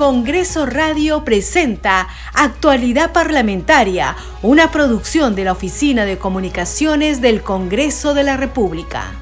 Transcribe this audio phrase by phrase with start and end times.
[0.00, 8.24] Congreso Radio presenta Actualidad Parlamentaria, una producción de la Oficina de Comunicaciones del Congreso de
[8.24, 9.12] la República.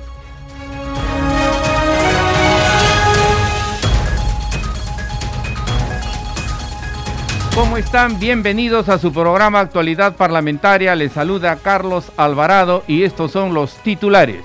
[7.57, 8.21] ¿Cómo están?
[8.21, 10.95] Bienvenidos a su programa Actualidad Parlamentaria.
[10.95, 14.45] Les saluda Carlos Alvarado y estos son los titulares.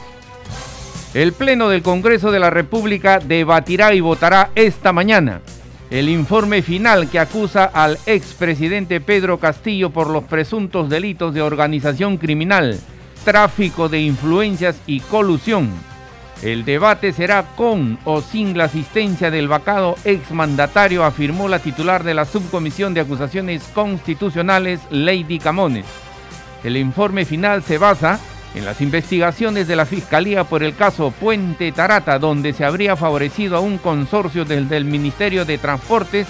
[1.14, 5.41] El Pleno del Congreso de la República debatirá y votará esta mañana
[5.94, 12.18] el informe final que acusa al expresidente Pedro Castillo por los presuntos delitos de organización
[12.18, 12.80] criminal,
[13.24, 15.70] tráfico de influencias y colusión.
[16.42, 22.16] El debate será con o sin la asistencia del vacado exmandatario, afirmó la titular de
[22.16, 25.86] la Subcomisión de Acusaciones Constitucionales, Lady Camones.
[26.64, 28.20] El informe final se basa
[28.55, 33.57] en las investigaciones de la Fiscalía por el caso Puente Tarata, donde se habría favorecido
[33.57, 36.27] a un consorcio desde el Ministerio de Transportes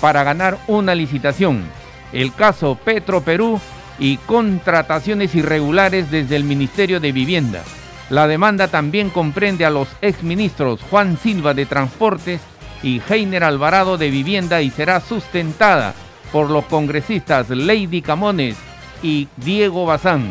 [0.00, 1.64] para ganar una licitación,
[2.12, 3.60] el caso Petro Perú
[3.98, 7.62] y contrataciones irregulares desde el Ministerio de Vivienda.
[8.10, 12.40] La demanda también comprende a los exministros Juan Silva de Transportes
[12.82, 15.94] y Heiner Alvarado de Vivienda y será sustentada
[16.30, 18.56] por los congresistas Lady Camones
[19.02, 20.30] y Diego Bazán.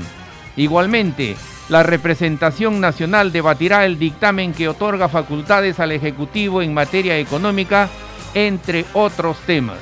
[0.55, 1.35] Igualmente,
[1.69, 7.89] la representación nacional debatirá el dictamen que otorga facultades al Ejecutivo en materia económica,
[8.33, 9.77] entre otros temas.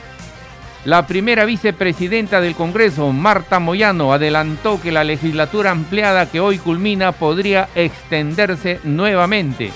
[0.86, 7.12] La primera vicepresidenta del Congreso, Marta Moyano, adelantó que la legislatura ampliada que hoy culmina
[7.12, 9.72] podría extenderse nuevamente.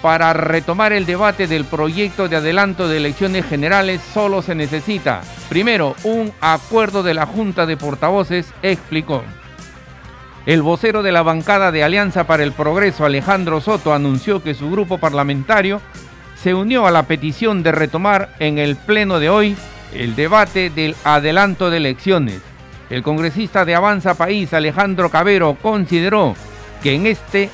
[0.00, 5.94] Para retomar el debate del proyecto de adelanto de elecciones generales solo se necesita, primero,
[6.02, 9.22] un acuerdo de la Junta de Portavoces, explicó.
[10.44, 14.68] El vocero de la bancada de Alianza para el Progreso, Alejandro Soto, anunció que su
[14.72, 15.80] grupo parlamentario
[16.34, 19.56] se unió a la petición de retomar en el pleno de hoy
[19.94, 22.40] el debate del adelanto de elecciones.
[22.90, 26.34] El congresista de Avanza País, Alejandro Cabero, consideró
[26.82, 27.48] que en este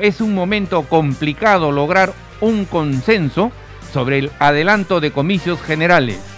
[0.00, 3.52] es un momento complicado lograr un consenso
[3.92, 6.29] sobre el adelanto de comicios generales.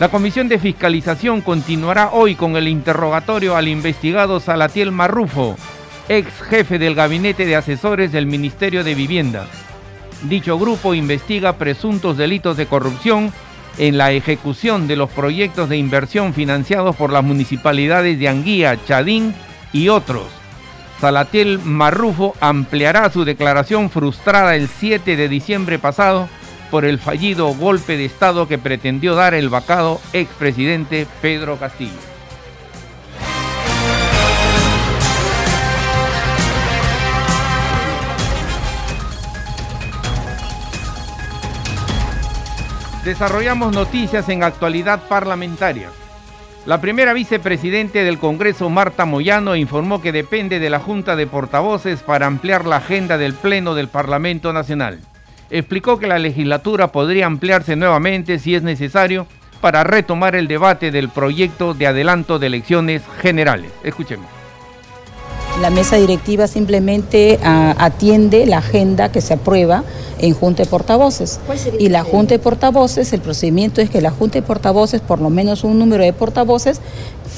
[0.00, 5.56] La Comisión de Fiscalización continuará hoy con el interrogatorio al investigado Salatiel Marrufo,
[6.08, 9.44] ex jefe del Gabinete de Asesores del Ministerio de Vivienda.
[10.22, 13.30] Dicho grupo investiga presuntos delitos de corrupción
[13.76, 19.34] en la ejecución de los proyectos de inversión financiados por las municipalidades de Anguía, Chadín
[19.70, 20.28] y otros.
[20.98, 26.26] Salatiel Marrufo ampliará su declaración frustrada el 7 de diciembre pasado
[26.70, 31.92] por el fallido golpe de Estado que pretendió dar el vacado expresidente Pedro Castillo.
[43.04, 45.88] Desarrollamos noticias en actualidad parlamentaria.
[46.66, 52.02] La primera vicepresidente del Congreso, Marta Moyano, informó que depende de la Junta de Portavoces
[52.02, 55.00] para ampliar la agenda del Pleno del Parlamento Nacional
[55.50, 59.26] explicó que la legislatura podría ampliarse nuevamente si es necesario
[59.60, 63.70] para retomar el debate del proyecto de adelanto de elecciones generales.
[63.84, 64.26] Escuchemos.
[65.60, 69.84] La mesa directiva simplemente ah, atiende la agenda que se aprueba
[70.18, 71.38] en Junta de Portavoces.
[71.78, 75.28] Y la Junta de Portavoces, el procedimiento es que la Junta de Portavoces, por lo
[75.28, 76.80] menos un número de portavoces,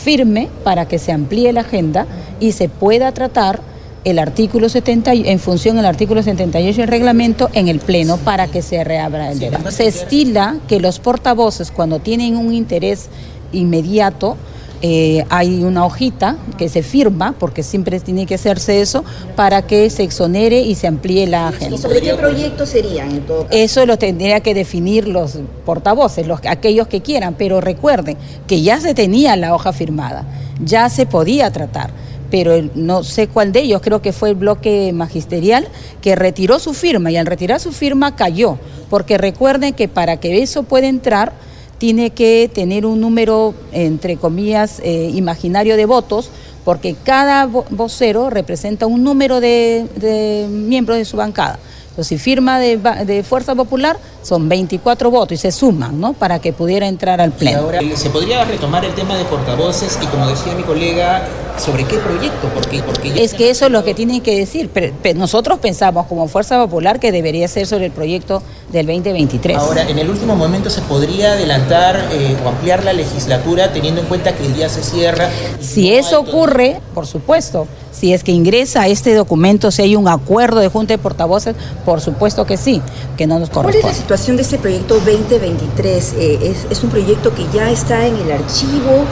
[0.04, 2.06] firme para que se amplíe la agenda
[2.38, 3.60] y se pueda tratar
[4.04, 8.62] el artículo 70, en función del artículo 78 del reglamento, en el Pleno para que
[8.62, 9.70] se reabra el debate.
[9.70, 13.08] Se estila que los portavoces, cuando tienen un interés
[13.52, 14.36] inmediato,
[14.84, 19.04] eh, hay una hojita que se firma, porque siempre tiene que hacerse eso,
[19.36, 21.76] para que se exonere y se amplíe la agenda.
[21.76, 23.56] ¿Y sobre qué proyectos serían en todo caso?
[23.56, 28.16] Eso lo tendría que definir los portavoces, los, aquellos que quieran, pero recuerden
[28.48, 30.26] que ya se tenía la hoja firmada,
[30.60, 31.92] ya se podía tratar
[32.32, 35.68] pero no sé cuál de ellos, creo que fue el bloque magisterial,
[36.00, 38.56] que retiró su firma y al retirar su firma cayó,
[38.88, 41.34] porque recuerden que para que eso pueda entrar
[41.76, 46.30] tiene que tener un número, entre comillas, eh, imaginario de votos,
[46.64, 51.58] porque cada vocero representa un número de miembros de su bancada.
[51.92, 56.12] Entonces, si firma de, Fuerza Popular, son 24 votos y se suman, ¿no?
[56.12, 57.60] Para que pudiera entrar al Pleno.
[57.60, 61.26] ahora, ¿se podría retomar el tema de portavoces y, como decía mi colega,
[61.58, 62.48] sobre qué proyecto?
[62.54, 64.70] Porque, porque es que eso es lo que tienen que decir.
[65.14, 69.56] nosotros pensamos, como Fuerza Popular, que debería ser sobre el proyecto del 2023.
[69.56, 74.06] Ahora, en el último momento, ¿se podría adelantar eh, o ampliar la legislatura teniendo en
[74.06, 75.30] cuenta que el día se cierra?
[75.60, 80.08] Si eso ocurre, por supuesto si es que ingresa a este documento, si hay un
[80.08, 81.54] acuerdo de Junta de Portavoces,
[81.84, 82.82] por supuesto que sí,
[83.16, 83.96] que no nos corresponde.
[84.12, 86.14] ¿Cuál es actuación de este proyecto 2023?
[86.18, 89.06] Eh, es, un proyecto que ya está en el archivo?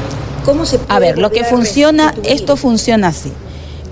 [0.44, 3.32] ¿Cómo se puede A ver, lo que funciona, esto funciona así.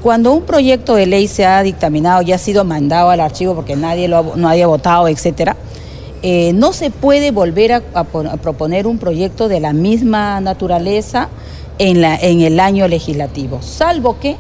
[0.03, 3.75] Cuando un proyecto de ley se ha dictaminado, ya ha sido mandado al archivo porque
[3.75, 5.57] nadie lo ha, no haya votado, etcétera,
[6.21, 11.31] eh, no se puede volver a, proponer un proyecto de la misma naturaleza
[11.79, 14.37] en, la, en el año legislativo, salvo que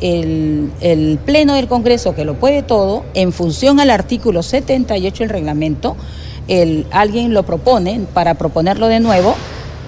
[0.00, 5.96] el, Pleno del Congreso, que lo puede todo, en función al artículo 78 del reglamento,
[6.48, 9.34] el, alguien lo propone para proponerlo de nuevo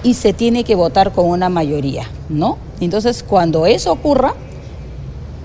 [0.03, 2.57] y se tiene que votar con una mayoría, ¿no?
[2.79, 4.33] Entonces, cuando eso ocurra,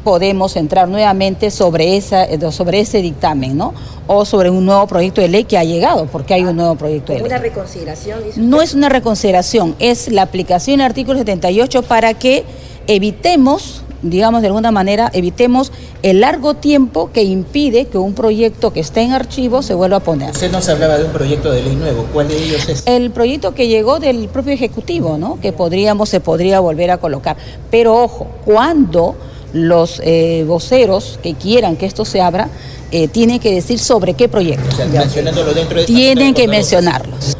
[0.04, 3.74] podemos entrar nuevamente sobre, esa, sobre ese dictamen, ¿no?
[4.06, 7.12] O sobre un nuevo proyecto de ley que ha llegado, porque hay un nuevo proyecto
[7.12, 7.26] de ley.
[7.26, 8.20] ¿Una reconsideración?
[8.36, 12.44] no es una reconsideración, es la aplicación del artículo 78 para que
[12.86, 15.72] evitemos digamos, de alguna manera, evitemos
[16.02, 20.00] el largo tiempo que impide que un proyecto que esté en archivo se vuelva a
[20.00, 20.30] poner.
[20.30, 22.06] Usted nos hablaba de un proyecto de ley nuevo.
[22.12, 22.82] ¿Cuál de ellos es?
[22.86, 25.40] El proyecto que llegó del propio Ejecutivo, ¿no?
[25.40, 27.36] Que podríamos, se podría volver a colocar.
[27.70, 29.16] Pero ojo, cuando
[29.52, 32.48] los eh, voceros que quieran que esto se abra,
[32.90, 34.76] eh, tienen que decir sobre qué proyecto.
[34.92, 37.37] mencionándolo dentro de Tienen que mencionarlos.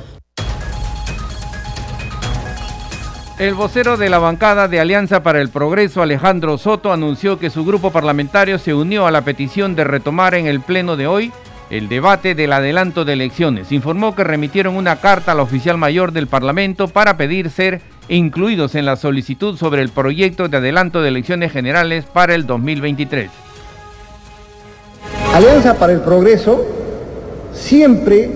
[3.39, 7.65] El vocero de la bancada de Alianza para el Progreso, Alejandro Soto, anunció que su
[7.65, 11.33] grupo parlamentario se unió a la petición de retomar en el pleno de hoy
[11.71, 13.71] el debate del adelanto de elecciones.
[13.71, 18.87] Informó que remitieron una carta al oficial mayor del Parlamento para pedir ser incluidos en
[18.87, 23.31] la solicitud sobre el proyecto de adelanto de elecciones generales para el 2023.
[25.33, 26.67] Alianza para el Progreso
[27.53, 28.33] siempre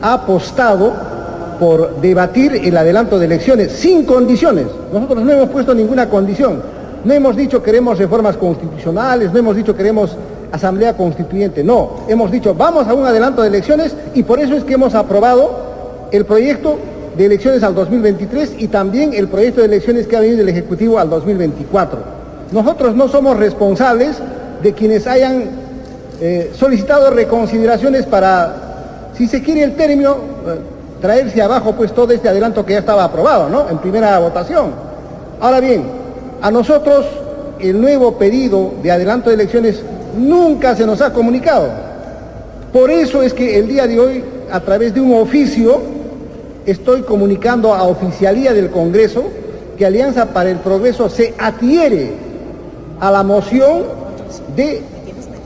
[0.00, 1.23] ha apostado
[1.64, 4.66] por debatir el adelanto de elecciones sin condiciones.
[4.92, 6.60] Nosotros no hemos puesto ninguna condición.
[7.02, 10.14] No hemos dicho queremos reformas constitucionales, no hemos dicho queremos
[10.52, 11.64] asamblea constituyente.
[11.64, 14.94] No, hemos dicho vamos a un adelanto de elecciones y por eso es que hemos
[14.94, 16.76] aprobado el proyecto
[17.16, 20.98] de elecciones al 2023 y también el proyecto de elecciones que ha venido del Ejecutivo
[20.98, 21.98] al 2024.
[22.52, 24.18] Nosotros no somos responsables
[24.62, 25.44] de quienes hayan
[26.20, 28.54] eh, solicitado reconsideraciones para,
[29.16, 30.16] si se quiere el término,
[30.46, 30.73] eh,
[31.04, 33.68] traerse abajo pues todo este adelanto que ya estaba aprobado, ¿no?
[33.68, 34.70] En primera votación.
[35.38, 35.84] Ahora bien,
[36.40, 37.04] a nosotros
[37.60, 39.82] el nuevo pedido de adelanto de elecciones
[40.16, 41.68] nunca se nos ha comunicado.
[42.72, 45.82] Por eso es que el día de hoy, a través de un oficio,
[46.64, 49.24] estoy comunicando a oficialía del Congreso
[49.76, 52.14] que Alianza para el Progreso se adhiere
[52.98, 53.82] a la moción
[54.56, 54.80] de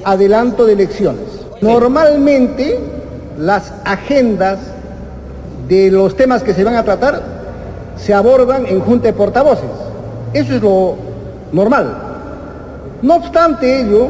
[0.04, 1.24] adelanto de elecciones.
[1.60, 2.78] Normalmente
[3.36, 4.60] las agendas
[5.68, 7.20] de los temas que se van a tratar
[7.96, 9.70] se abordan en junta de portavoces.
[10.32, 10.96] Eso es lo
[11.52, 11.96] normal.
[13.02, 14.08] No obstante ello,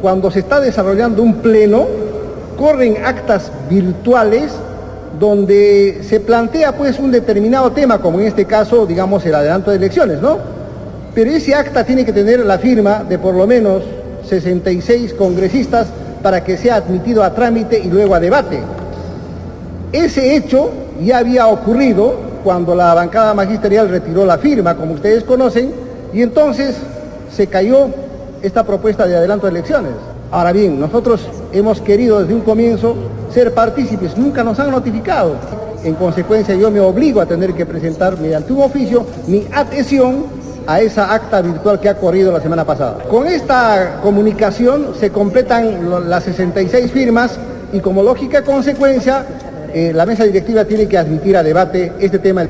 [0.00, 1.86] cuando se está desarrollando un pleno,
[2.56, 4.52] corren actas virtuales
[5.18, 9.76] donde se plantea pues un determinado tema, como en este caso, digamos, el adelanto de
[9.76, 10.38] elecciones, ¿no?
[11.14, 13.82] Pero ese acta tiene que tener la firma de por lo menos
[14.28, 15.88] 66 congresistas
[16.22, 18.60] para que sea admitido a trámite y luego a debate.
[19.92, 20.70] Ese hecho
[21.04, 22.14] ya había ocurrido
[22.44, 25.72] cuando la bancada magisterial retiró la firma, como ustedes conocen,
[26.12, 26.76] y entonces
[27.34, 27.88] se cayó
[28.42, 29.92] esta propuesta de adelanto de elecciones.
[30.30, 32.94] Ahora bien, nosotros hemos querido desde un comienzo
[33.32, 35.34] ser partícipes, nunca nos han notificado.
[35.82, 40.24] En consecuencia, yo me obligo a tener que presentar mediante un oficio mi adhesión
[40.66, 42.98] a esa acta virtual que ha corrido la semana pasada.
[43.10, 47.38] Con esta comunicación se completan las 66 firmas
[47.72, 49.24] y como lógica consecuencia
[49.74, 52.46] eh, la mesa directiva tiene que admitir a debate este tema.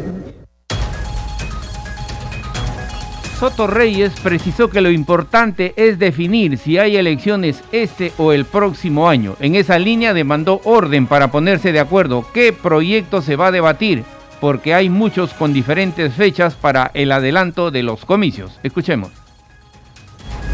[3.41, 9.09] Soto Reyes precisó que lo importante es definir si hay elecciones este o el próximo
[9.09, 9.35] año.
[9.41, 14.05] En esa línea demandó orden para ponerse de acuerdo qué proyecto se va a debatir,
[14.43, 18.61] porque hay muchos con diferentes fechas para el adelanto de los comicios.
[18.63, 19.11] Escuchemos.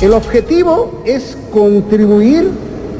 [0.00, 2.50] El objetivo es contribuir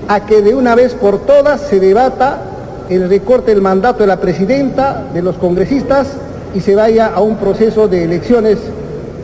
[0.08, 2.55] a que de una vez por todas se debata
[2.88, 6.09] el recorte del mandato de la presidenta, de los congresistas
[6.55, 8.59] y se vaya a un proceso de elecciones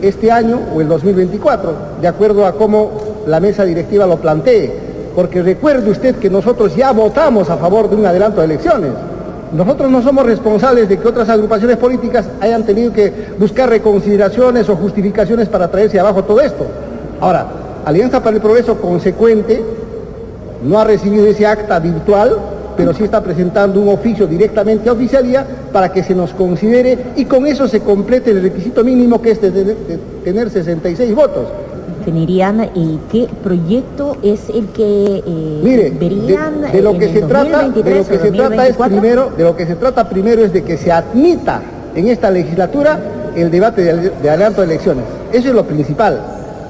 [0.01, 2.91] este año o el 2024, de acuerdo a cómo
[3.25, 4.71] la mesa directiva lo plantee.
[5.15, 8.91] Porque recuerde usted que nosotros ya votamos a favor de un adelanto de elecciones.
[9.53, 14.75] Nosotros no somos responsables de que otras agrupaciones políticas hayan tenido que buscar reconsideraciones o
[14.75, 16.65] justificaciones para traerse abajo todo esto.
[17.21, 17.45] Ahora,
[17.85, 19.63] Alianza para el Progreso consecuente
[20.63, 22.37] no ha recibido ese acta virtual
[22.75, 27.25] pero sí está presentando un oficio directamente a oficialía para que se nos considere y
[27.25, 29.75] con eso se complete el requisito mínimo que es de,
[30.23, 31.47] tener 66 votos.
[31.99, 37.95] definirían y qué proyecto es el que eh, verían de, lo que se trata, de
[37.95, 40.77] lo que se trata es primero, de lo que se trata primero es de que
[40.77, 41.61] se admita
[41.95, 42.99] en esta legislatura
[43.35, 45.05] el debate de, de adelanto de elecciones.
[45.31, 46.19] Eso es lo principal.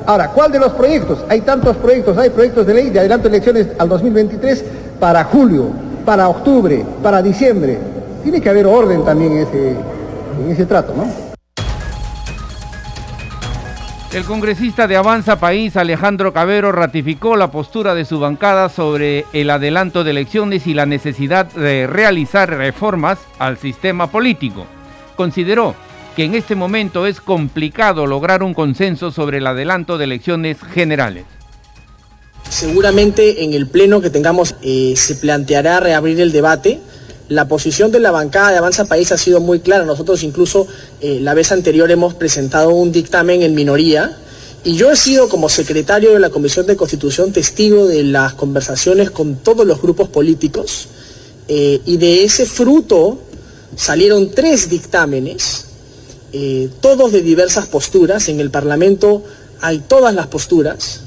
[0.05, 1.23] Ahora, ¿cuál de los proyectos?
[1.29, 4.65] Hay tantos proyectos, hay proyectos de ley de adelanto de elecciones al 2023
[4.99, 5.67] para julio,
[6.05, 7.77] para octubre, para diciembre.
[8.23, 9.75] Tiene que haber orden también en ese,
[10.49, 11.33] ese trato, ¿no?
[14.13, 19.49] El congresista de Avanza País, Alejandro Cabero, ratificó la postura de su bancada sobre el
[19.49, 24.67] adelanto de elecciones y la necesidad de realizar reformas al sistema político.
[25.15, 25.73] Consideró
[26.15, 31.25] que en este momento es complicado lograr un consenso sobre el adelanto de elecciones generales.
[32.49, 36.79] Seguramente en el pleno que tengamos eh, se planteará reabrir el debate.
[37.29, 39.85] La posición de la bancada de Avanza País ha sido muy clara.
[39.85, 40.67] Nosotros incluso
[41.01, 44.17] eh, la vez anterior hemos presentado un dictamen en minoría
[44.63, 49.09] y yo he sido como secretario de la Comisión de Constitución testigo de las conversaciones
[49.11, 50.87] con todos los grupos políticos
[51.47, 53.19] eh, y de ese fruto
[53.75, 55.65] salieron tres dictámenes
[56.81, 58.27] todos de diversas posturas.
[58.27, 59.23] En el Parlamento
[59.61, 61.01] hay todas las posturas,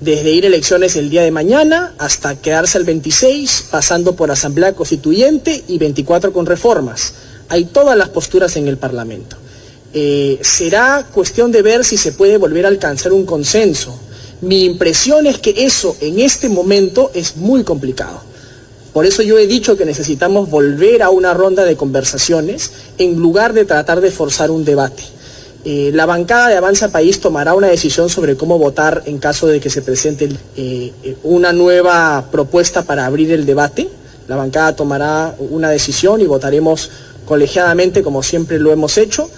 [0.00, 4.74] desde ir a elecciones el día de mañana hasta quedarse el 26, pasando por Asamblea
[4.74, 7.14] Constituyente y 24 con reformas.
[7.48, 9.36] Hay todas las posturas en el Parlamento.
[9.92, 13.98] Eh, será cuestión de ver si se puede volver a alcanzar un consenso.
[14.40, 18.22] Mi impresión es que eso en este momento es muy complicado.
[18.92, 23.52] Por eso yo he dicho que necesitamos volver a una ronda de conversaciones en lugar
[23.52, 25.02] de tratar de forzar un debate.
[25.64, 29.60] Eh, la bancada de Avanza País tomará una decisión sobre cómo votar en caso de
[29.60, 30.92] que se presente eh,
[31.24, 33.88] una nueva propuesta para abrir el debate.
[34.28, 36.90] La bancada tomará una decisión y votaremos
[37.26, 39.30] colegiadamente como siempre lo hemos hecho,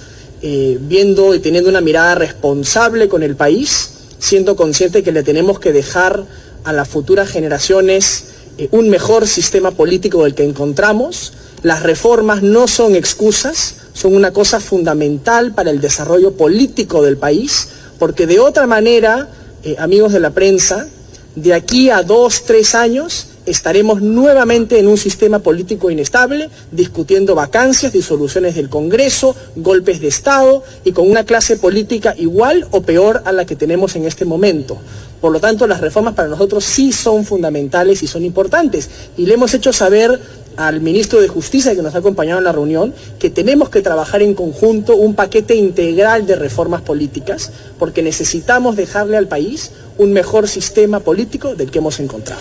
[0.43, 5.59] eh, viendo y teniendo una mirada responsable con el país, siendo consciente que le tenemos
[5.59, 6.25] que dejar
[6.65, 8.27] a las futuras generaciones
[8.73, 11.33] un mejor sistema político del que encontramos.
[11.63, 17.69] Las reformas no son excusas, son una cosa fundamental para el desarrollo político del país,
[17.99, 19.29] porque de otra manera,
[19.63, 20.89] eh, amigos de la prensa,
[21.37, 27.93] de aquí a dos, tres años estaremos nuevamente en un sistema político inestable, discutiendo vacancias,
[27.93, 33.33] disoluciones del Congreso, golpes de Estado y con una clase política igual o peor a
[33.33, 34.79] la que tenemos en este momento.
[35.21, 38.89] Por lo tanto, las reformas para nosotros sí son fundamentales y son importantes.
[39.19, 40.19] Y le hemos hecho saber
[40.57, 44.23] al ministro de Justicia que nos ha acompañado en la reunión que tenemos que trabajar
[44.23, 50.49] en conjunto un paquete integral de reformas políticas porque necesitamos dejarle al país un mejor
[50.49, 52.41] sistema político del que hemos encontrado.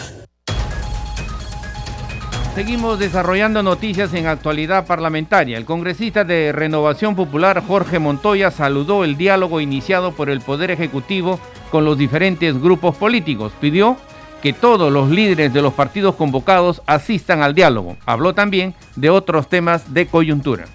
[2.56, 5.58] Seguimos desarrollando noticias en actualidad parlamentaria.
[5.58, 11.40] El congresista de Renovación Popular, Jorge Montoya, saludó el diálogo iniciado por el Poder Ejecutivo
[11.72, 13.54] con los diferentes grupos políticos.
[13.62, 13.96] Pidió
[14.42, 17.98] que todos los líderes de los partidos convocados asistan al diálogo.
[18.06, 20.66] Habló también de otros temas de coyuntura.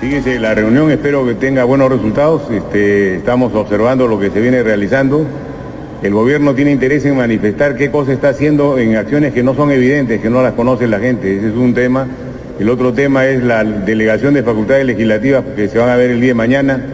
[0.00, 2.50] Fíjense, la reunión espero que tenga buenos resultados.
[2.50, 5.26] Este, estamos observando lo que se viene realizando.
[6.02, 9.70] El gobierno tiene interés en manifestar qué cosa está haciendo en acciones que no son
[9.70, 11.38] evidentes, que no las conoce la gente.
[11.38, 12.06] Ese es un tema.
[12.58, 16.20] El otro tema es la delegación de facultades legislativas que se van a ver el
[16.20, 16.84] día de mañana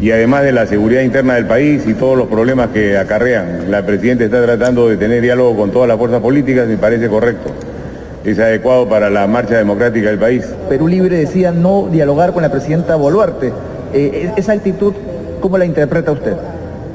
[0.00, 3.70] y además de la seguridad interna del país y todos los problemas que acarrean.
[3.70, 7.50] La Presidenta está tratando de tener diálogo con todas las fuerzas políticas, me parece correcto.
[8.24, 10.44] Es adecuado para la marcha democrática del país.
[10.68, 13.52] Perú Libre decía no dialogar con la Presidenta Boluarte.
[13.94, 14.92] Eh, ¿Esa actitud
[15.40, 16.34] cómo la interpreta usted?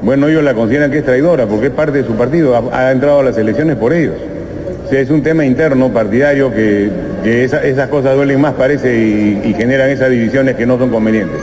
[0.02, 3.20] Bueno, ellos la consideran que es traidora porque es parte de su partido, ha, entrado
[3.20, 4.14] a las elecciones por ellos.
[4.84, 6.90] O sea, es un tema interno, partidario, que,
[7.24, 11.38] esas cosas duelen más, parece, y generan esas divisiones que no son convenientes.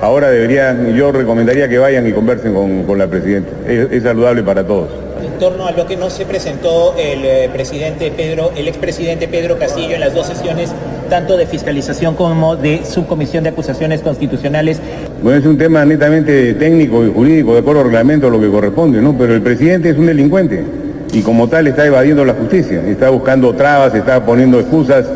[0.00, 3.50] Ahora deberían, yo recomendaría que vayan y conversen con, la presidenta.
[3.66, 4.88] Es, saludable para todos.
[5.20, 9.58] En torno a lo que no se presentó el eh, presidente Pedro, el expresidente Pedro
[9.58, 10.72] Castillo en las dos sesiones,
[11.10, 14.80] tanto de fiscalización como de subcomisión de acusaciones constitucionales.
[15.20, 19.00] Bueno, es un tema netamente técnico y jurídico, de acuerdo al reglamento, lo que corresponde,
[19.02, 19.18] ¿no?
[19.18, 20.64] Pero el presidente es un delincuente
[21.12, 25.06] y como tal está evadiendo la justicia, está buscando trabas, está poniendo excusas,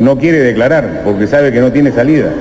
[0.00, 2.32] no quiere declarar porque sabe que no tiene salida.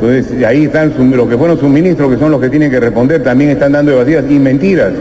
[0.00, 3.22] Entonces, ahí están los que fueron sus ministros, que son los que tienen que responder,
[3.22, 4.92] también están dando evasivas y mentiras.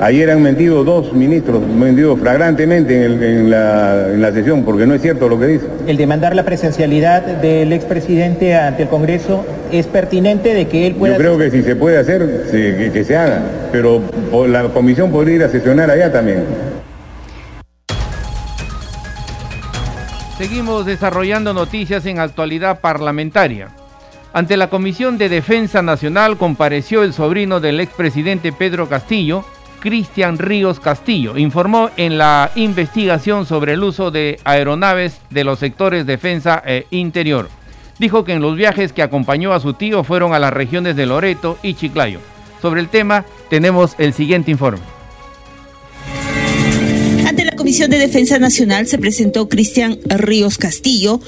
[0.00, 5.38] Ayer han mentido dos ministros, mentido flagrantemente en, la, sesión, porque no es cierto lo
[5.38, 5.66] que dice.
[5.86, 11.14] El demandar la presencialidad del expresidente ante el Congreso es pertinente de que él pueda...
[11.14, 14.02] Yo creo que si se puede hacer, que, se haga, pero
[14.46, 16.44] la comisión podría ir a sesionar allá también.
[20.36, 23.68] Seguimos desarrollando noticias en actualidad parlamentaria.
[24.34, 29.44] Ante la Comisión de Defensa Nacional compareció el sobrino del expresidente Pedro Castillo,
[29.80, 36.06] Cristian Ríos Castillo, informó en la investigación sobre el uso de aeronaves de los sectores
[36.06, 37.50] defensa e interior.
[37.98, 41.04] Dijo que en los viajes que acompañó a su tío fueron a las regiones de
[41.04, 42.20] Loreto y Chiclayo.
[42.62, 45.01] Sobre el tema tenemos el siguiente informe.
[47.56, 51.20] Comisión de Defensa Nacional se presentó Cristian Ríos Castillo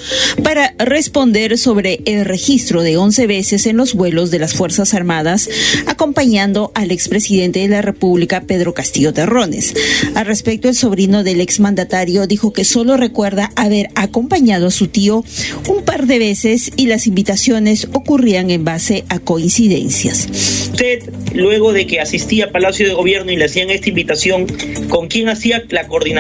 [0.43, 5.49] para responder sobre el registro de 11 veces en los vuelos de las Fuerzas Armadas,
[5.87, 9.75] acompañando al expresidente de la República, Pedro Castillo Terrones.
[10.15, 15.25] Al respecto, el sobrino del exmandatario dijo que solo recuerda haber acompañado a su tío
[15.69, 20.29] un par de veces y las invitaciones ocurrían en base a coincidencias.
[20.73, 21.03] Usted,
[21.35, 24.47] luego de que asistía a Palacio de Gobierno y le hacían esta invitación,
[24.89, 26.14] ¿con quién hacía la coordinación?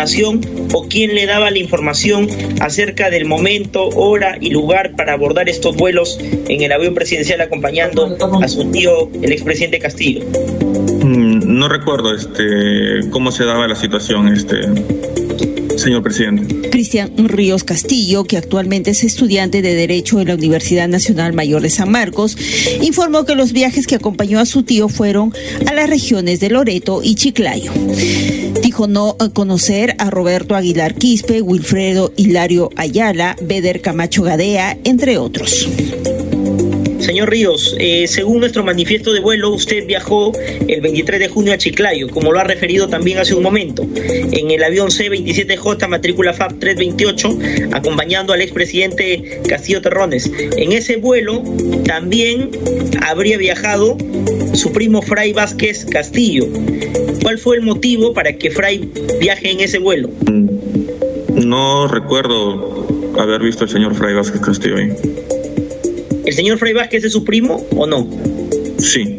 [0.72, 2.28] O quién le daba la información
[2.60, 8.16] acerca del momento, hora y lugar para abordar estos vuelos en el avión presidencial acompañando
[8.42, 10.24] a su tío, el expresidente Castillo?
[11.04, 14.56] Mm, no recuerdo este cómo se daba la situación este
[15.78, 16.70] señor presidente.
[16.70, 21.70] Cristian Ríos Castillo, que actualmente es estudiante de Derecho en la Universidad Nacional Mayor de
[21.70, 22.36] San Marcos,
[22.82, 25.32] informó que los viajes que acompañó a su tío fueron
[25.66, 27.72] a las regiones de Loreto y Chiclayo.
[28.88, 35.68] No conocer a Roberto Aguilar Quispe, Wilfredo Hilario Ayala, Beder Camacho Gadea, entre otros.
[37.04, 40.32] Señor Ríos, eh, según nuestro manifiesto de vuelo, usted viajó
[40.66, 44.50] el 23 de junio a Chiclayo, como lo ha referido también hace un momento, en
[44.50, 47.38] el avión C-27J matrícula FAB 328,
[47.72, 50.32] acompañando al expresidente Castillo Terrones.
[50.56, 51.42] En ese vuelo
[51.84, 52.50] también
[53.02, 53.98] habría viajado
[54.54, 56.46] su primo Fray Vázquez Castillo.
[57.20, 60.08] ¿Cuál fue el motivo para que Fray viaje en ese vuelo?
[61.34, 62.86] No recuerdo
[63.18, 65.33] haber visto al señor Fray Vázquez Castillo ahí.
[66.24, 68.08] ¿El señor Fray Vázquez es su primo o no?
[68.78, 69.18] Sí.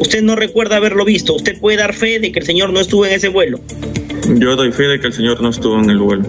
[0.00, 1.34] Usted no recuerda haberlo visto.
[1.34, 3.60] Usted puede dar fe de que el señor no estuvo en ese vuelo.
[4.36, 6.24] Yo doy fe de que el señor no estuvo en el vuelo.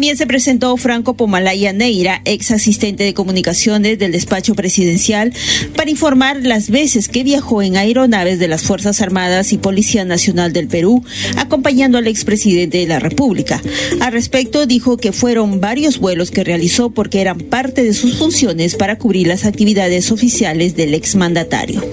[0.00, 5.30] También se presentó Franco Pomalaya Neira, ex asistente de comunicaciones del despacho presidencial,
[5.76, 10.54] para informar las veces que viajó en aeronaves de las Fuerzas Armadas y Policía Nacional
[10.54, 11.04] del Perú,
[11.36, 13.60] acompañando al expresidente de la República.
[14.00, 18.76] Al respecto, dijo que fueron varios vuelos que realizó porque eran parte de sus funciones
[18.76, 21.84] para cubrir las actividades oficiales del exmandatario.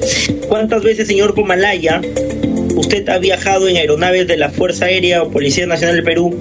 [0.48, 2.00] ¿Cuántas veces, señor Pomalaya,
[2.74, 6.38] usted ha viajado en aeronaves de la Fuerza Aérea o Policía Nacional del Perú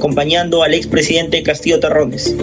[0.00, 2.34] acompañando al expresidente Castillo Terrones?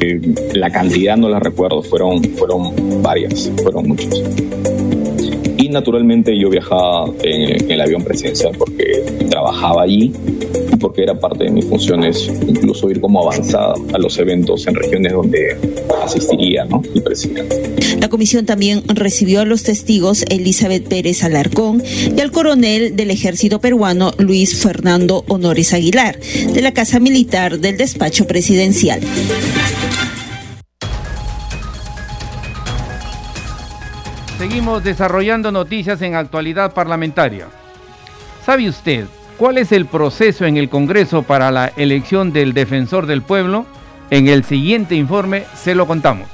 [0.00, 0.20] Eh,
[0.54, 4.20] la cantidad no la recuerdo, fueron, fueron varias, fueron muchas.
[5.56, 10.12] Y naturalmente yo viajaba en el avión presidencial porque trabajaba allí
[10.80, 15.12] porque era parte de mis funciones incluso ir como avanzada a los eventos en regiones
[15.12, 15.56] donde
[16.02, 16.82] asistiría ¿no?
[16.94, 17.96] el presidente.
[18.00, 23.60] La comisión también recibió a los testigos Elizabeth Pérez Alarcón y al coronel del ejército
[23.60, 29.00] peruano Luis Fernando Honores Aguilar, de la Casa Militar del Despacho Presidencial.
[34.38, 37.48] Seguimos desarrollando noticias en actualidad parlamentaria.
[38.46, 39.04] ¿Sabe usted
[39.40, 43.64] ¿Cuál es el proceso en el Congreso para la elección del defensor del pueblo?
[44.10, 46.28] En el siguiente informe se lo contamos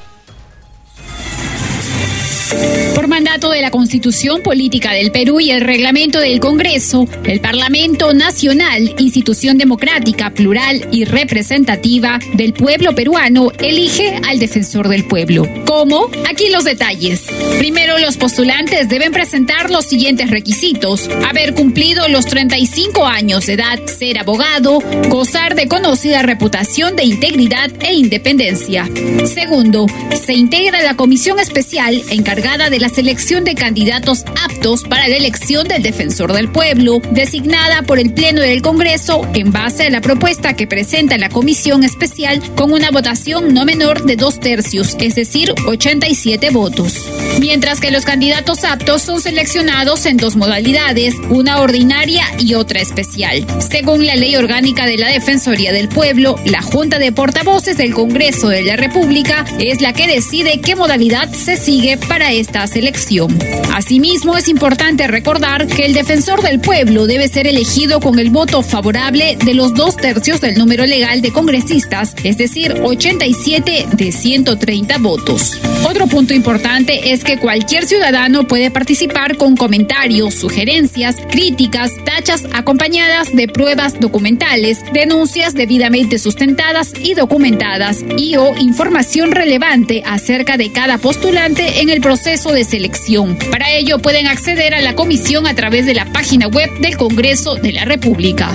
[3.09, 8.95] mandato de la Constitución Política del Perú y el reglamento del Congreso, el Parlamento Nacional,
[8.99, 15.49] institución democrática, plural y representativa del pueblo peruano, elige al defensor del pueblo.
[15.67, 16.11] ¿Cómo?
[16.29, 17.23] Aquí los detalles.
[17.59, 21.09] Primero, los postulantes deben presentar los siguientes requisitos.
[21.29, 27.71] Haber cumplido los 35 años de edad, ser abogado, gozar de conocida reputación de integridad
[27.81, 28.89] e independencia.
[29.27, 29.87] Segundo,
[30.25, 35.69] se integra la comisión especial encargada de la selección de candidatos aptos para la elección
[35.69, 40.55] del defensor del pueblo, designada por el Pleno del Congreso en base a la propuesta
[40.55, 45.53] que presenta la Comisión Especial con una votación no menor de dos tercios, es decir,
[45.67, 46.95] 87 votos.
[47.39, 53.47] Mientras que los candidatos aptos son seleccionados en dos modalidades, una ordinaria y otra especial.
[53.59, 58.49] Según la Ley Orgánica de la Defensoría del Pueblo, la Junta de Portavoces del Congreso
[58.49, 63.37] de la República es la que decide qué modalidad se sigue para esta selección elección.
[63.75, 68.63] Asimismo, es importante recordar que el defensor del pueblo debe ser elegido con el voto
[68.63, 74.99] favorable de los dos tercios del número legal de congresistas, es decir, 87 de 130
[74.99, 75.61] votos.
[75.85, 83.35] Otro punto importante es que cualquier ciudadano puede participar con comentarios, sugerencias, críticas, tachas acompañadas
[83.35, 90.99] de pruebas documentales, denuncias debidamente sustentadas y documentadas y o información relevante acerca de cada
[90.99, 93.39] postulante en el proceso de selección.
[93.51, 97.55] Para ello pueden acceder a la comisión a través de la página web del Congreso
[97.55, 98.51] de la República.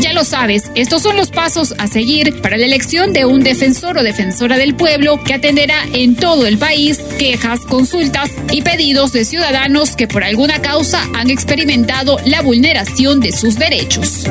[0.00, 3.98] Ya lo sabes, estos son los pasos a seguir para la elección de un defensor
[3.98, 9.26] o defensora del pueblo que atenderá en todo el país quejas, consultas y pedidos de
[9.26, 14.24] ciudadanos que por alguna causa han experimentado la vulneración de sus derechos.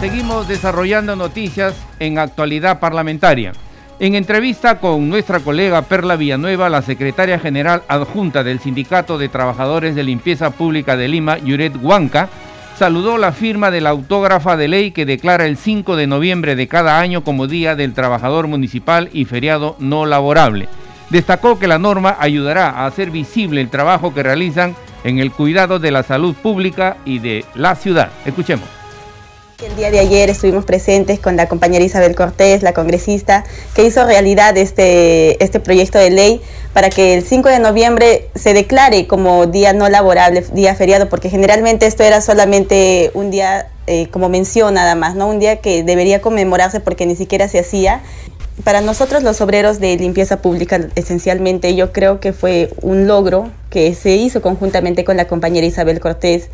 [0.00, 3.52] Seguimos desarrollando noticias en actualidad parlamentaria.
[4.00, 9.94] En entrevista con nuestra colega Perla Villanueva, la secretaria general adjunta del Sindicato de Trabajadores
[9.94, 12.28] de Limpieza Pública de Lima, Yuret Huanca,
[12.76, 16.66] saludó la firma de la autógrafa de ley que declara el 5 de noviembre de
[16.66, 20.68] cada año como Día del Trabajador Municipal y feriado no laborable.
[21.10, 25.78] Destacó que la norma ayudará a hacer visible el trabajo que realizan en el cuidado
[25.78, 28.10] de la salud pública y de la ciudad.
[28.26, 28.83] Escuchemos.
[29.62, 34.04] El día de ayer estuvimos presentes con la compañera Isabel Cortés, la congresista, que hizo
[34.04, 36.40] realidad este, este proyecto de ley
[36.72, 41.30] para que el 5 de noviembre se declare como día no laborable, día feriado, porque
[41.30, 45.28] generalmente esto era solamente un día, eh, como mención nada más, ¿no?
[45.28, 48.02] un día que debería conmemorarse porque ni siquiera se hacía.
[48.64, 53.94] Para nosotros los obreros de limpieza pública, esencialmente, yo creo que fue un logro que
[53.94, 56.48] se hizo conjuntamente con la compañera Isabel Cortés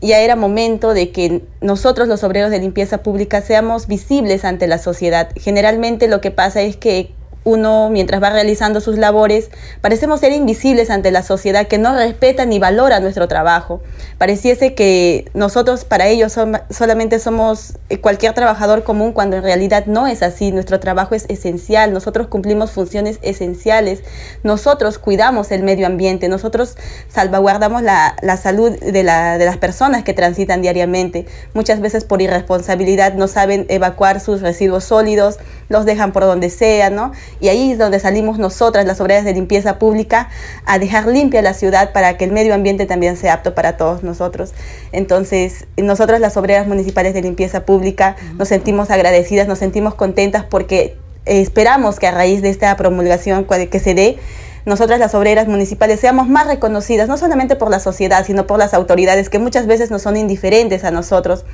[0.00, 4.78] ya era momento de que nosotros los obreros de limpieza pública seamos visibles ante la
[4.78, 5.30] sociedad.
[5.36, 7.12] Generalmente lo que pasa es que
[7.44, 12.44] uno, mientras va realizando sus labores, parecemos ser invisibles ante la sociedad que no respeta
[12.44, 13.80] ni valora nuestro trabajo.
[14.18, 16.36] Pareciese que nosotros para ellos
[16.70, 20.52] solamente somos eh, cualquier trabajador común cuando en realidad no es así.
[20.52, 24.02] Nuestro trabajo es esencial, nosotros cumplimos funciones esenciales,
[24.42, 26.76] nosotros cuidamos el medio ambiente, nosotros
[27.08, 31.26] salvaguardamos la, salud de, de las personas que transitan diariamente.
[31.54, 36.90] Muchas veces por irresponsabilidad no saben evacuar sus residuos sólidos, los dejan por donde sea,
[36.90, 37.12] ¿no?
[37.40, 40.28] Y ahí es donde salimos nosotras, las obreras de limpieza pública,
[40.66, 44.02] a dejar limpia la ciudad para que el medio ambiente también sea apto para todos
[44.02, 44.54] nosotros.
[44.92, 50.96] Entonces, nosotras las obreras municipales de limpieza pública nos sentimos agradecidas, nos sentimos contentas porque
[51.24, 54.18] esperamos que a raíz de esta promulgación que se dé,
[54.64, 58.74] nosotras las obreras municipales seamos más reconocidas, no solamente por la sociedad, sino por las
[58.74, 61.44] autoridades que muchas veces no son indiferentes a nosotros.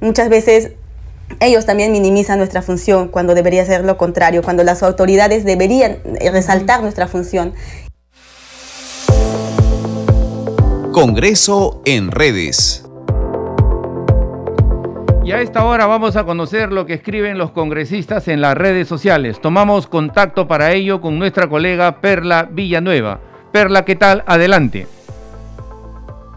[0.00, 0.72] Muchas veces
[1.40, 6.30] ellos también minimizan nuestra función cuando debería ser lo contrario, cuando las autoridades deberían eh,
[6.30, 7.54] resaltar nuestra función.
[10.92, 12.84] Congreso en redes.
[15.24, 18.86] Y a esta hora vamos a conocer lo que escriben los congresistas en las redes
[18.86, 19.40] sociales.
[19.40, 23.20] Tomamos contacto para ello con nuestra colega Perla Villanueva.
[23.50, 24.22] Perla, ¿qué tal?
[24.26, 24.86] Adelante.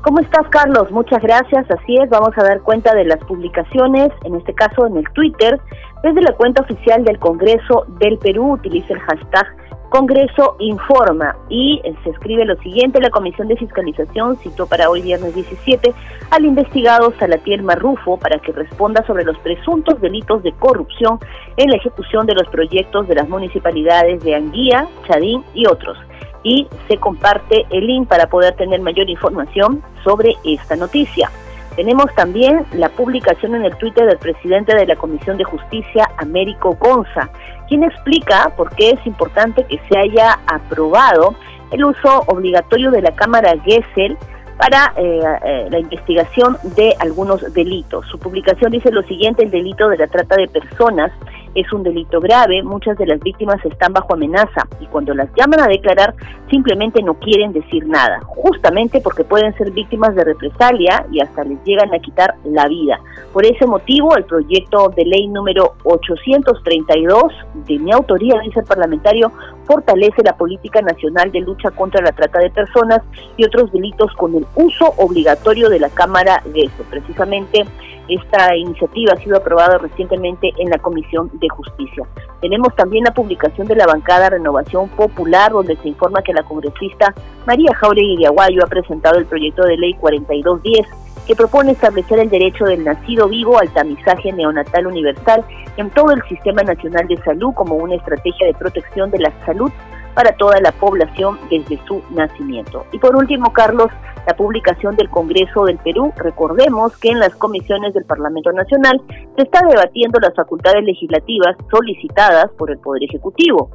[0.08, 0.89] ¿Cómo estás, Carlos?
[0.89, 1.70] Muchas gracias.
[1.70, 5.60] Así es, vamos a dar cuenta de las publicaciones, en este caso en el Twitter,
[6.02, 8.54] desde la cuenta oficial del Congreso del Perú.
[8.54, 9.46] Utiliza el hashtag
[9.89, 15.02] Congreso Informa y eh, se escribe lo siguiente, la Comisión de Fiscalización citó para hoy
[15.02, 15.93] viernes 17
[16.32, 21.20] al investigado Salatiel Marrufo para que responda sobre los presuntos delitos de corrupción
[21.58, 25.98] en la ejecución de los proyectos de las municipalidades de Anguía, Chadín y otros
[26.43, 31.30] y se comparte el link para poder tener mayor información sobre esta noticia.
[31.76, 36.76] Tenemos también la publicación en el Twitter del presidente de la Comisión de Justicia, Américo
[36.80, 37.30] Gonza,
[37.67, 41.36] quien explica por qué es importante que se haya aprobado
[41.71, 44.17] el uso obligatorio de la cámara Gesell
[44.58, 48.08] para eh, eh, la investigación de algunos delitos.
[48.08, 51.12] Su publicación dice lo siguiente, el delito de la trata de personas
[51.58, 55.62] es un delito grave, muchas de las víctimas están bajo amenaza y cuando las llaman
[55.62, 56.13] a declarar
[56.52, 61.58] simplemente no quieren decir nada, justamente porque pueden ser víctimas de represalia y hasta les
[61.63, 63.00] llegan a quitar la vida.
[63.34, 67.24] Por ese motivo, el proyecto de ley número 832
[67.67, 69.32] de mi autoría, dice el parlamentario,
[69.65, 73.02] fortalece la política nacional de lucha contra la trata de personas
[73.36, 76.84] y otros delitos con el uso obligatorio de la Cámara de eso.
[76.89, 77.65] Precisamente
[78.08, 82.04] esta iniciativa ha sido aprobada recientemente en la Comisión de Justicia.
[82.41, 87.13] Tenemos también la publicación de la bancada Renovación Popular, donde se informa que la congresista
[87.46, 90.88] María Jauregui de Aguayo ha presentado el proyecto de ley 4210
[91.28, 95.43] que propone establecer el derecho del nacido vivo al tamizaje neonatal universal
[95.76, 99.70] en todo el Sistema Nacional de Salud como una estrategia de protección de la salud
[100.18, 102.88] para toda la población desde su nacimiento.
[102.92, 103.90] Y por último, Carlos,
[104.26, 106.12] la publicación del Congreso del Perú.
[106.18, 109.00] Recordemos que en las comisiones del Parlamento Nacional
[109.36, 113.70] se está debatiendo las facultades legislativas solicitadas por el Poder Ejecutivo.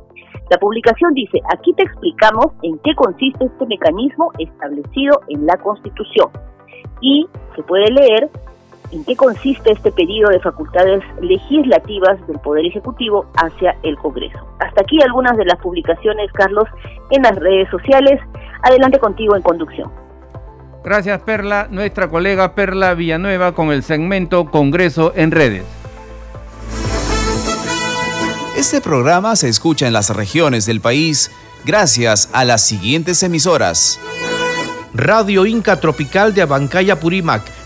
[0.51, 6.29] La publicación dice, aquí te explicamos en qué consiste este mecanismo establecido en la Constitución.
[7.01, 7.25] Y
[7.55, 8.29] se puede leer
[8.93, 14.39] en qué consiste este pedido de facultades legislativas del Poder Ejecutivo hacia el Congreso.
[14.61, 16.69] Hasta aquí algunas de las publicaciones, Carlos,
[17.11, 18.21] en las redes sociales.
[18.63, 19.91] Adelante contigo en conducción.
[20.85, 21.69] Gracias, Perla.
[21.71, 25.65] Nuestra colega Perla Villanueva con el segmento Congreso en redes.
[28.57, 31.33] Este programa se escucha en las regiones del país
[31.65, 33.99] gracias a las siguientes emisoras.
[34.95, 37.43] Radio Inca Tropical de Abancaya Purímac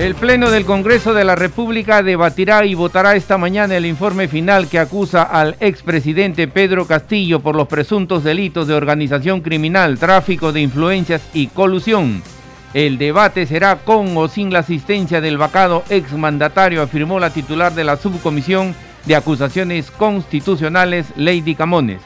[0.00, 4.66] El Pleno del Congreso de la República debatirá y votará esta mañana el informe final
[4.66, 10.62] que acusa al expresidente Pedro Castillo por los presuntos delitos de organización criminal, tráfico de
[10.62, 12.22] influencias y colusión.
[12.72, 17.84] El debate será con o sin la asistencia del vacado exmandatario, afirmó la titular de
[17.84, 22.00] la Subcomisión de Acusaciones Constitucionales, Lady Camones.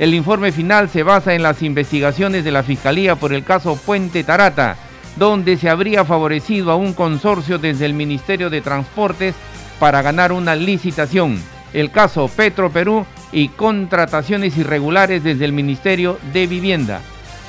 [0.00, 4.24] El informe final se basa en las investigaciones de la Fiscalía por el caso Puente
[4.24, 4.76] Tarata
[5.18, 9.34] donde se habría favorecido a un consorcio desde el Ministerio de Transportes
[9.78, 11.42] para ganar una licitación.
[11.72, 17.00] El caso Petro Perú y contrataciones irregulares desde el Ministerio de Vivienda.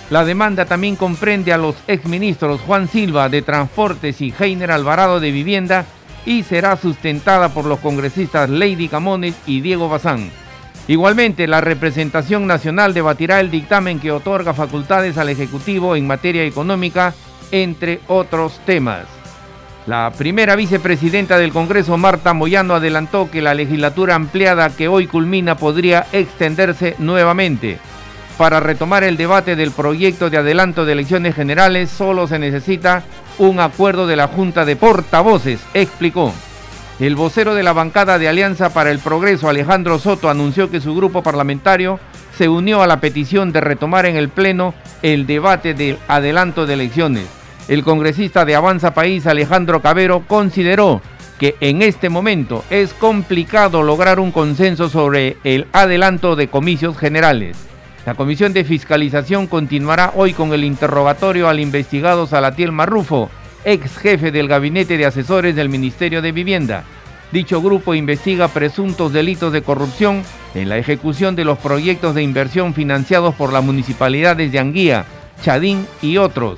[0.09, 5.31] La demanda también comprende a los exministros Juan Silva de Transportes y Heiner Alvarado de
[5.31, 5.85] Vivienda
[6.25, 10.31] y será sustentada por los congresistas Lady Camones y Diego Bazán.
[10.87, 17.13] Igualmente, la representación nacional debatirá el dictamen que otorga facultades al Ejecutivo en materia económica
[17.51, 19.05] entre otros temas.
[19.87, 25.57] La primera vicepresidenta del Congreso, Marta Moyano, adelantó que la legislatura ampliada que hoy culmina
[25.57, 27.79] podría extenderse nuevamente.
[28.37, 33.03] Para retomar el debate del proyecto de adelanto de elecciones generales solo se necesita
[33.37, 36.33] un acuerdo de la Junta de Portavoces, explicó.
[36.99, 40.93] El vocero de la bancada de Alianza para el Progreso, Alejandro Soto, anunció que su
[40.93, 41.99] grupo parlamentario
[42.37, 46.75] se unió a la petición de retomar en el Pleno el debate del adelanto de
[46.75, 47.38] elecciones.
[47.69, 51.03] El congresista de Avanza País, Alejandro Cabero, consideró
[51.37, 57.57] que en este momento es complicado lograr un consenso sobre el adelanto de comicios generales.
[58.07, 63.29] La Comisión de Fiscalización continuará hoy con el interrogatorio al investigado Salatiel Marrufo,
[63.63, 66.85] ex jefe del Gabinete de Asesores del Ministerio de Vivienda.
[67.31, 70.23] Dicho grupo investiga presuntos delitos de corrupción
[70.55, 75.05] en la ejecución de los proyectos de inversión financiados por las municipalidades de Anguía,
[75.43, 76.57] Chadín y otros.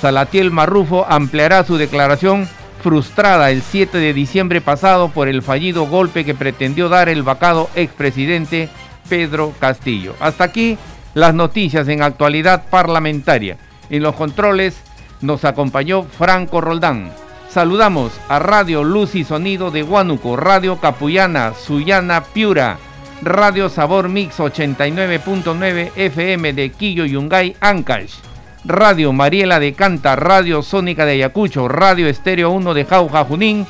[0.00, 2.48] Salatiel Marrufo ampliará su declaración
[2.82, 7.68] frustrada el 7 de diciembre pasado por el fallido golpe que pretendió dar el vacado
[7.74, 8.70] expresidente
[9.08, 10.14] Pedro Castillo.
[10.20, 10.78] Hasta aquí
[11.12, 13.58] las noticias en actualidad parlamentaria.
[13.90, 14.80] En los controles
[15.20, 17.10] nos acompañó Franco Roldán.
[17.50, 22.78] Saludamos a Radio Luz y Sonido de Huánuco, Radio Capullana, Suyana Piura,
[23.22, 28.29] Radio Sabor Mix 89.9 FM de Quillo Yungay, Ancash.
[28.64, 33.66] Radio Mariela de Canta, Radio Sónica de Ayacucho, Radio Estéreo 1 de Jauja Junín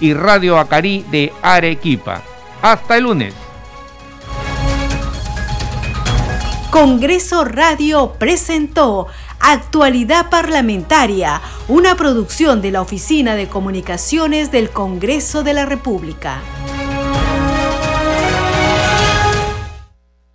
[0.00, 2.22] y Radio Acarí de Arequipa.
[2.62, 3.34] Hasta el lunes.
[6.70, 9.06] Congreso Radio presentó
[9.38, 16.40] Actualidad Parlamentaria, una producción de la Oficina de Comunicaciones del Congreso de la República.